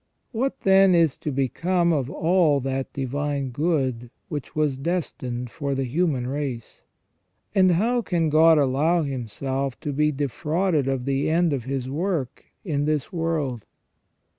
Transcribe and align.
What, 0.31 0.61
then, 0.61 0.95
is 0.95 1.15
to 1.19 1.31
become 1.31 1.93
of 1.93 2.09
all 2.09 2.59
that 2.61 2.91
divine 2.91 3.51
good 3.51 4.09
which 4.29 4.55
was 4.55 4.79
destined 4.79 5.51
for 5.51 5.75
the 5.75 5.83
human 5.83 6.25
race? 6.25 6.81
And 7.53 7.73
how 7.73 8.01
can 8.01 8.29
God 8.29 8.57
allow 8.57 9.03
Himself 9.03 9.79
to 9.81 9.93
be 9.93 10.11
defrauded 10.11 10.87
of 10.87 11.05
the 11.05 11.29
end 11.29 11.53
of 11.53 11.65
His 11.65 11.87
work 11.87 12.45
in 12.65 12.85
this 12.85 13.13
world 13.13 13.63